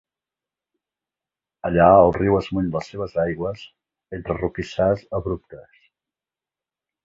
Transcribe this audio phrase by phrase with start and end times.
[1.69, 3.69] Allà el riu esmuny les seves aigües
[4.21, 5.89] entre roquissars abruptes.